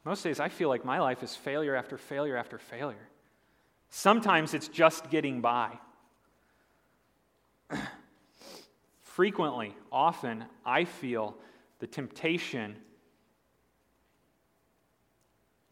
[0.04, 3.08] Most days I feel like my life is failure after failure after failure.
[3.90, 5.78] Sometimes it's just getting by.
[9.02, 11.36] Frequently, often, I feel
[11.80, 12.78] the temptation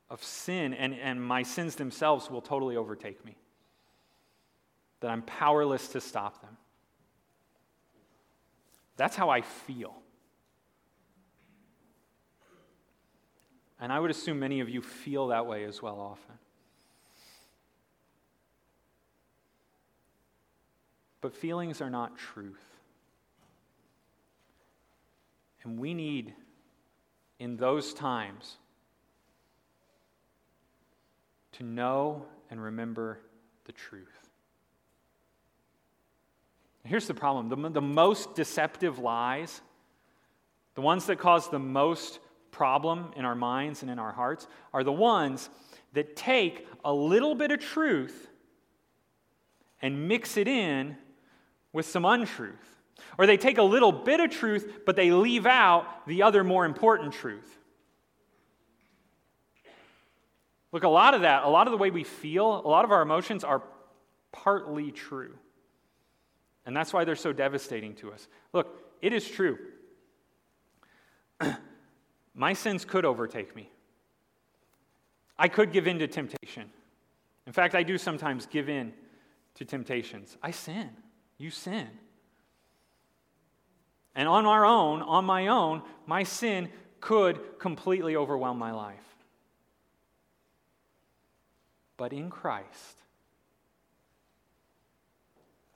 [0.10, 3.36] of sin, and, and my sins themselves will totally overtake me.
[5.02, 6.58] That I'm powerless to stop them.
[8.98, 9.96] That's how I feel.
[13.80, 16.36] And I would assume many of you feel that way as well often.
[21.22, 22.64] But feelings are not truth.
[25.64, 26.34] And we need,
[27.40, 28.58] in those times,
[31.60, 33.20] to know and remember
[33.66, 34.30] the truth.
[36.86, 39.62] Here's the problem the, the most deceptive lies,
[40.76, 42.20] the ones that cause the most
[42.50, 45.50] problem in our minds and in our hearts are the ones
[45.94, 48.30] that take a little bit of truth
[49.82, 50.96] and mix it in
[51.74, 52.56] with some untruth.
[53.18, 56.66] Or they take a little bit of truth, but they leave out the other more
[56.66, 57.59] important truth.
[60.72, 62.92] Look, a lot of that, a lot of the way we feel, a lot of
[62.92, 63.64] our emotions are
[64.32, 65.36] partly true.
[66.66, 68.28] And that's why they're so devastating to us.
[68.54, 68.68] Look,
[69.02, 69.58] it is true.
[72.36, 73.70] My sins could overtake me.
[75.38, 76.70] I could give in to temptation.
[77.48, 78.94] In fact, I do sometimes give in
[79.56, 80.38] to temptations.
[80.44, 80.90] I sin.
[81.38, 81.88] You sin.
[84.14, 89.09] And on our own, on my own, my sin could completely overwhelm my life.
[92.00, 93.04] But in Christ,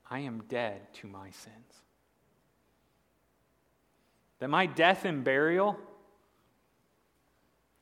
[0.10, 1.82] I am dead to my sins.
[4.40, 5.78] That my death and burial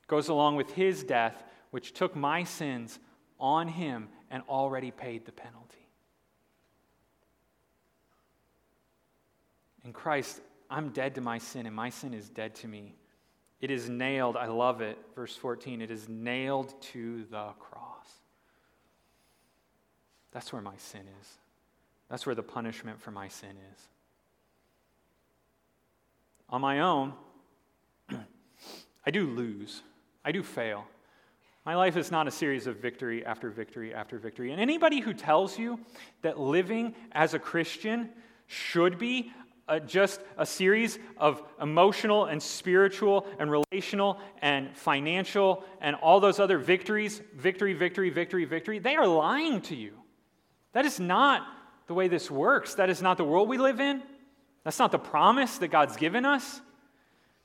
[0.08, 2.98] goes along with his death, which took my sins
[3.38, 5.86] on him and already paid the penalty.
[9.84, 12.96] In Christ, I'm dead to my sin, and my sin is dead to me.
[13.60, 17.71] It is nailed, I love it, verse 14, it is nailed to the cross.
[20.32, 21.28] That's where my sin is.
[22.08, 23.88] That's where the punishment for my sin is.
[26.48, 27.14] On my own,
[29.06, 29.82] I do lose.
[30.24, 30.84] I do fail.
[31.64, 34.50] My life is not a series of victory after victory after victory.
[34.52, 35.78] And anybody who tells you
[36.22, 38.10] that living as a Christian
[38.46, 39.32] should be
[39.68, 46.40] a, just a series of emotional and spiritual and relational and financial and all those
[46.40, 50.01] other victories victory, victory, victory, victory they are lying to you.
[50.72, 51.46] That is not
[51.86, 52.74] the way this works.
[52.74, 54.02] That is not the world we live in.
[54.64, 56.60] That's not the promise that God's given us.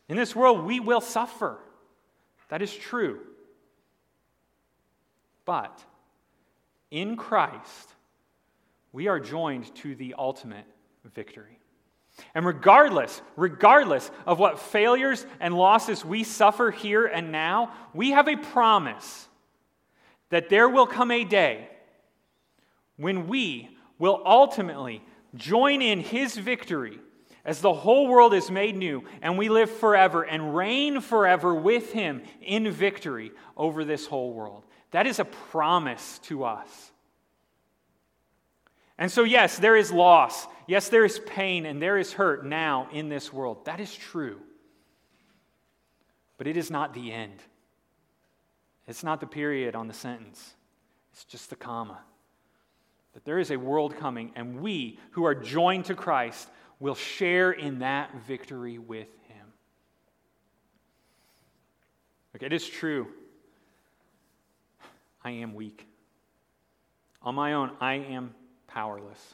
[0.08, 1.60] In this world, we will suffer.
[2.50, 3.20] That is true.
[5.46, 5.84] But
[6.92, 7.90] in Christ,
[8.92, 10.66] we are joined to the ultimate
[11.14, 11.60] victory.
[12.34, 18.28] And regardless, regardless of what failures and losses we suffer here and now, we have
[18.28, 19.28] a promise
[20.30, 21.70] that there will come a day
[22.98, 25.02] when we will ultimately
[25.36, 27.00] join in his victory
[27.46, 31.94] as the whole world is made new and we live forever and reign forever with
[31.94, 34.66] him in victory over this whole world.
[34.92, 36.92] That is a promise to us.
[38.98, 40.48] And so, yes, there is loss.
[40.68, 43.66] Yes, there is pain and there is hurt now in this world.
[43.66, 44.42] That is true.
[46.38, 47.40] But it is not the end.
[48.88, 50.56] It's not the period on the sentence,
[51.12, 52.00] it's just the comma.
[53.18, 56.48] That there is a world coming, and we who are joined to Christ
[56.80, 59.48] will share in that victory with him.
[62.32, 63.08] Look, it is true.
[65.24, 65.88] I am weak.
[67.24, 68.36] On my own, I am
[68.68, 69.34] powerless.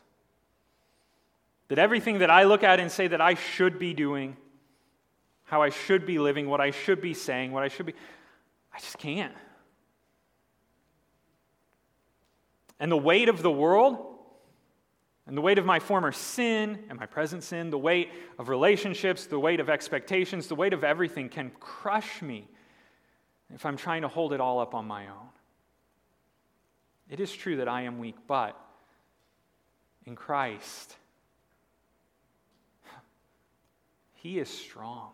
[1.68, 4.38] That everything that I look at and say that I should be doing,
[5.44, 7.96] how I should be living, what I should be saying, what I should be,
[8.74, 9.34] I just can't.
[12.80, 14.14] And the weight of the world,
[15.26, 19.26] and the weight of my former sin and my present sin, the weight of relationships,
[19.26, 22.48] the weight of expectations, the weight of everything can crush me
[23.54, 25.30] if I'm trying to hold it all up on my own.
[27.10, 28.60] It is true that I am weak, but
[30.06, 30.96] in Christ,
[34.14, 35.12] He is strong.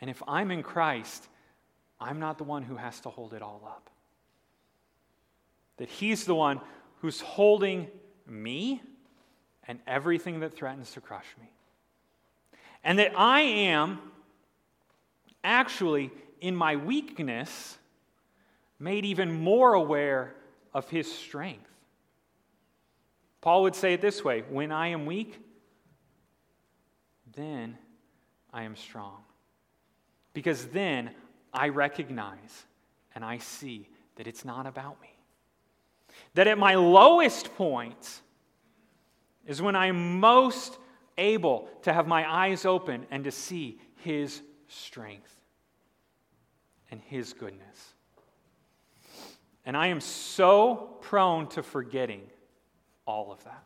[0.00, 1.26] And if I'm in Christ,
[1.98, 3.88] I'm not the one who has to hold it all up.
[5.76, 6.60] That He's the one
[7.00, 7.88] who's holding
[8.26, 8.82] me
[9.66, 11.50] and everything that threatens to crush me.
[12.82, 13.98] And that I am
[15.42, 16.10] actually,
[16.40, 17.78] in my weakness,
[18.78, 20.34] made even more aware
[20.72, 21.70] of his strength.
[23.40, 25.38] Paul would say it this way When I am weak,
[27.34, 27.78] then
[28.52, 29.22] I am strong.
[30.32, 31.10] Because then
[31.52, 32.64] I recognize
[33.14, 35.13] and I see that it's not about me.
[36.34, 38.20] That at my lowest point
[39.46, 40.78] is when I'm most
[41.16, 45.34] able to have my eyes open and to see His strength
[46.90, 47.94] and His goodness.
[49.64, 52.22] And I am so prone to forgetting
[53.06, 53.64] all of that.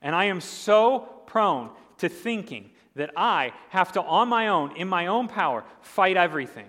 [0.00, 4.88] And I am so prone to thinking that I have to, on my own, in
[4.88, 6.68] my own power, fight everything,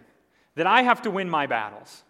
[0.56, 2.04] that I have to win my battles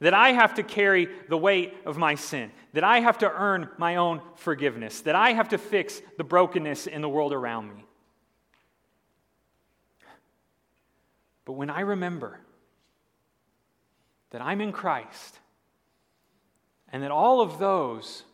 [0.00, 3.68] that I have to carry the weight of my sin, that I have to earn
[3.78, 7.84] my own forgiveness, that I have to fix the brokenness in the world around me.
[11.44, 12.40] But when I remember
[14.30, 15.38] that I'm in Christ
[16.92, 18.24] and that all of those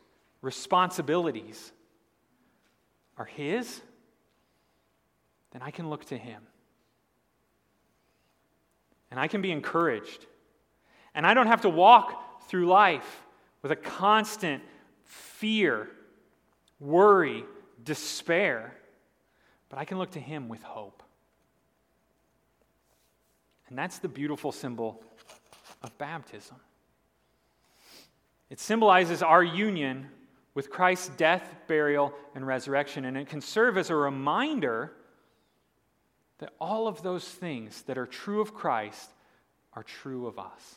[0.43, 1.73] responsibilities
[3.17, 3.81] are His,
[5.51, 6.43] then I can look to Him.
[9.11, 10.27] And I can be encouraged
[11.17, 13.27] and I don't have to walk through life
[13.63, 14.63] with a constant
[15.03, 15.89] fear,
[16.79, 17.45] worry,
[17.83, 18.77] despair,
[19.71, 21.03] but I can look to Him with hope.
[23.69, 25.03] And that's the beautiful symbol
[25.83, 26.57] of baptism.
[28.51, 30.09] It symbolizes our union
[30.55, 34.93] with Christ's death, burial, and resurrection, and it can serve as a reminder
[36.39, 39.11] that all of those things that are true of Christ
[39.73, 40.77] are true of us.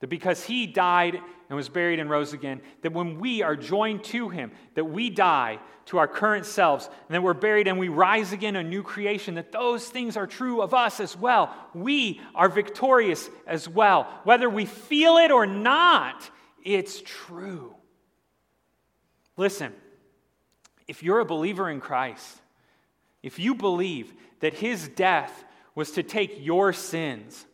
[0.00, 4.04] That because he died and was buried and rose again, that when we are joined
[4.04, 7.88] to him, that we die to our current selves, and then we're buried and we
[7.88, 11.54] rise again a new creation, that those things are true of us as well.
[11.74, 14.06] We are victorious as well.
[14.24, 16.30] Whether we feel it or not,
[16.62, 17.74] it's true.
[19.36, 19.72] Listen,
[20.86, 22.40] if you're a believer in Christ,
[23.22, 25.44] if you believe that his death
[25.74, 27.46] was to take your sins,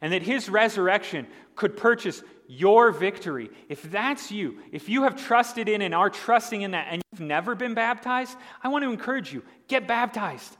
[0.00, 3.50] and that his resurrection could purchase your victory.
[3.68, 7.20] If that's you, if you have trusted in and are trusting in that, and you've
[7.20, 10.56] never been baptized, I want to encourage you get baptized.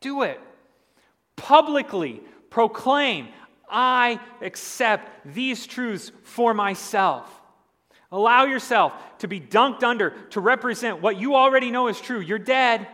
[0.00, 0.40] Do it.
[1.36, 2.20] Publicly
[2.50, 3.28] proclaim,
[3.68, 7.28] I accept these truths for myself.
[8.12, 12.20] Allow yourself to be dunked under to represent what you already know is true.
[12.20, 12.86] You're dead,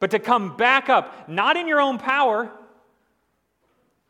[0.00, 2.50] but to come back up, not in your own power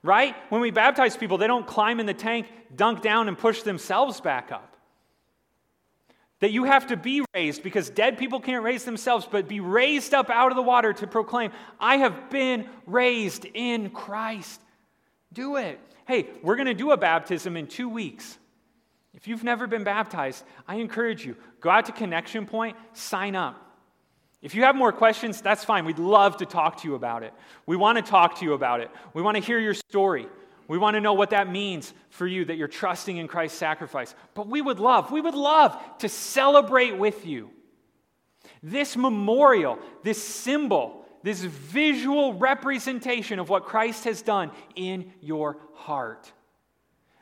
[0.05, 0.37] right?
[0.51, 2.47] When we baptize people, they don't climb in the tank,
[2.77, 4.77] dunk down, and push themselves back up.
[6.41, 10.13] That you have to be raised because dead people can't raise themselves, but be raised
[10.13, 14.61] up out of the water to proclaim, I have been raised in Christ.
[15.33, 15.81] Do it.
[16.07, 18.37] Hey, we're going to do a baptism in two weeks.
[19.15, 23.64] If you've never been baptized, I encourage you go out to Connection Point, sign up.
[24.45, 25.87] If you have more questions, that's fine.
[25.87, 27.33] We'd love to talk to you about it.
[27.65, 28.91] We want to talk to you about it.
[29.15, 30.29] We want to hear your story.
[30.69, 34.15] We want to know what that means for you that you're trusting in Christ's sacrifice.
[34.35, 37.53] But we would love, we would love to celebrate with you.
[38.63, 46.31] This memorial, this symbol, this visual representation of what Christ has done in your heart.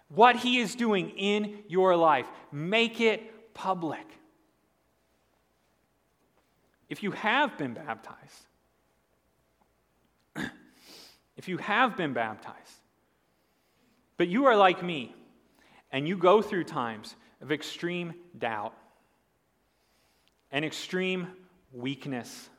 [0.09, 2.27] What he is doing in your life.
[2.51, 4.05] Make it public.
[6.93, 8.47] If you have been baptized,
[11.39, 12.83] if you have been baptized,
[14.19, 15.17] but you are like me,
[15.91, 18.75] and you go through times of extreme doubt
[20.51, 21.29] and extreme
[21.73, 22.51] weakness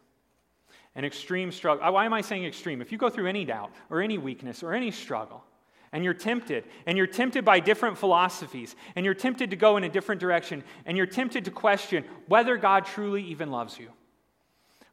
[0.96, 1.86] and extreme struggle.
[1.86, 2.82] Uh, why am I saying extreme?
[2.82, 5.44] If you go through any doubt or any weakness or any struggle,
[5.92, 9.84] and you're tempted, and you're tempted by different philosophies, and you're tempted to go in
[9.84, 13.90] a different direction, and you're tempted to question whether God truly even loves you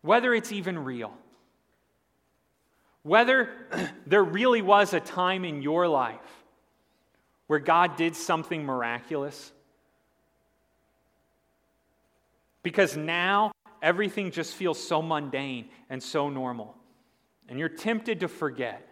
[0.03, 1.13] whether it's even real,
[3.03, 3.51] whether
[4.07, 6.19] there really was a time in your life
[7.47, 9.51] where God did something miraculous.
[12.63, 13.51] Because now
[13.83, 16.77] everything just feels so mundane and so normal.
[17.49, 18.87] And you're tempted to forget.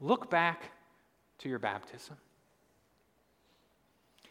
[0.00, 0.70] Look back
[1.40, 2.16] to your baptism.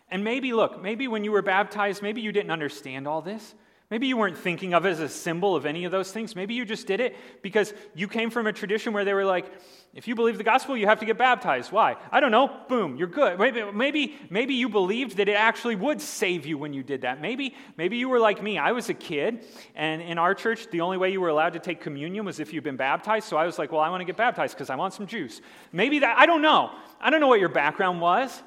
[0.09, 3.53] And maybe, look, maybe when you were baptized, maybe you didn't understand all this.
[3.93, 6.35] Maybe you weren't thinking of it as a symbol of any of those things.
[6.35, 9.45] Maybe you just did it because you came from a tradition where they were like,
[9.93, 11.71] if you believe the gospel, you have to get baptized.
[11.71, 11.97] Why?
[12.11, 12.49] I don't know.
[12.67, 13.37] Boom, you're good.
[13.37, 17.21] Maybe, maybe, maybe you believed that it actually would save you when you did that.
[17.21, 18.57] Maybe, maybe you were like me.
[18.57, 21.59] I was a kid, and in our church, the only way you were allowed to
[21.59, 23.27] take communion was if you'd been baptized.
[23.27, 25.39] So I was like, well, I want to get baptized because I want some juice.
[25.71, 26.71] Maybe that, I don't know.
[26.99, 28.41] I don't know what your background was.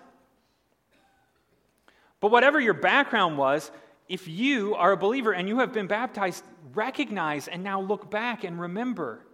[2.18, 3.70] But whatever your background was,
[4.08, 6.44] if you are a believer and you have been baptized,
[6.74, 9.26] recognize and now look back and remember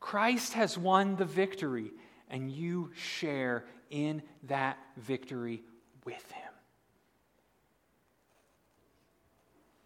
[0.00, 1.92] Christ has won the victory,
[2.30, 5.62] and you share in that victory
[6.04, 6.52] with him.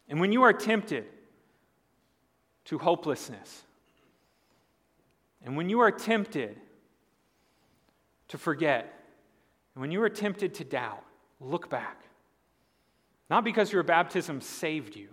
[0.09, 1.07] And when you are tempted
[2.67, 3.65] to hopelessness,
[5.45, 6.57] and when you are tempted
[8.29, 9.05] to forget,
[9.75, 11.03] and when you are tempted to doubt,
[11.41, 12.01] look back.
[13.35, 15.09] Not because your baptism saved you,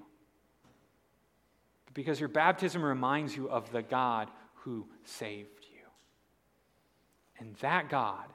[1.86, 5.88] but because your baptism reminds you of the God who saved you.
[7.40, 8.26] And that God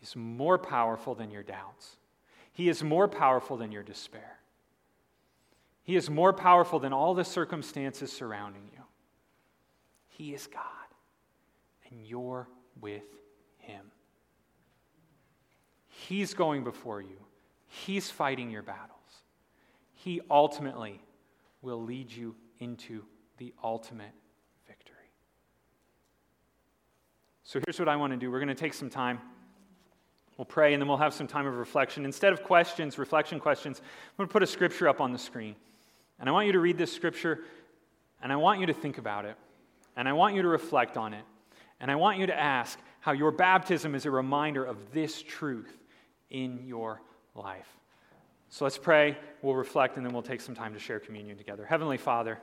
[0.00, 1.98] is more powerful than your doubts,
[2.54, 4.38] He is more powerful than your despair.
[5.82, 8.82] He is more powerful than all the circumstances surrounding you.
[10.06, 10.62] He is God,
[11.90, 12.48] and you're
[12.80, 13.04] with
[13.58, 13.84] Him.
[15.88, 17.27] He's going before you.
[17.68, 18.98] He's fighting your battles.
[19.94, 21.00] He ultimately
[21.62, 23.04] will lead you into
[23.36, 24.12] the ultimate
[24.66, 24.94] victory.
[27.44, 29.20] So here's what I want to do we're going to take some time.
[30.36, 32.04] We'll pray and then we'll have some time of reflection.
[32.04, 35.56] Instead of questions, reflection questions, I'm going to put a scripture up on the screen.
[36.20, 37.40] And I want you to read this scripture
[38.22, 39.36] and I want you to think about it.
[39.96, 41.24] And I want you to reflect on it.
[41.80, 45.76] And I want you to ask how your baptism is a reminder of this truth
[46.30, 47.02] in your
[47.34, 47.68] life.
[48.50, 51.66] So let's pray, we'll reflect, and then we'll take some time to share communion together.
[51.66, 52.38] Heavenly Father,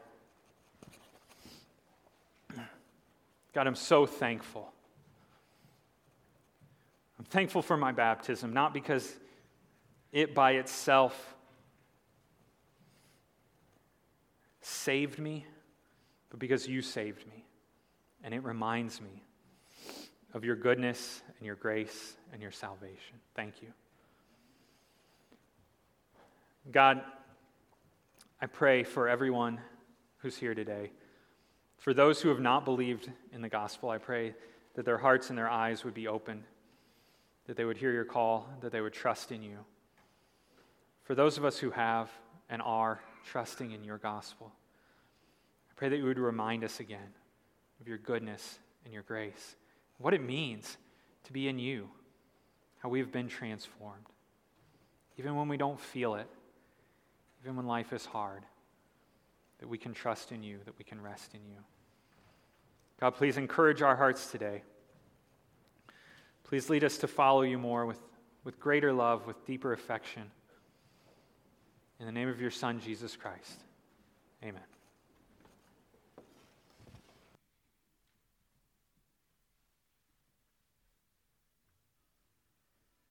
[3.54, 4.72] God, I'm so thankful.
[7.18, 9.16] I'm thankful for my baptism, not because
[10.12, 11.36] it by itself
[14.62, 15.46] saved me,
[16.30, 17.46] but because you saved me.
[18.24, 19.24] And it reminds me
[20.34, 23.16] of your goodness and your grace and your salvation.
[23.36, 23.70] Thank you.
[26.72, 27.01] God,
[28.41, 29.61] I pray for everyone
[30.18, 30.91] who's here today.
[31.78, 34.34] For those who have not believed in the gospel, I pray
[34.74, 36.43] that their hearts and their eyes would be open,
[37.45, 39.59] that they would hear your call, that they would trust in you.
[41.03, 42.09] For those of us who have
[42.49, 44.51] and are trusting in your gospel,
[45.70, 47.13] I pray that you would remind us again
[47.80, 49.55] of your goodness and your grace,
[49.99, 50.78] what it means
[51.26, 51.89] to be in you,
[52.80, 54.07] how we've been transformed,
[55.20, 56.28] even when we don't feel it
[57.46, 58.43] even when life is hard,
[59.60, 61.58] that we can trust in you, that we can rest in you.
[63.00, 64.64] God, please encourage our hearts today.
[66.43, 68.00] Please lead us to follow you more with,
[68.43, 70.24] with greater love, with deeper affection.
[72.00, 73.60] In the name of your Son, Jesus Christ.
[74.43, 74.74] Amen.